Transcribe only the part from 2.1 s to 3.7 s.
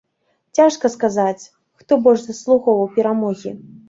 заслугоўваў перамогі.